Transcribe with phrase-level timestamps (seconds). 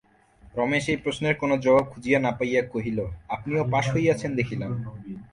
[0.57, 2.99] রমেশ এই প্রশ্নের কোনো জবাব খুঁজিয়া না পাইয়া কহিল,
[3.35, 4.71] আপনিও পাস হইয়াছেন দেখিলাম।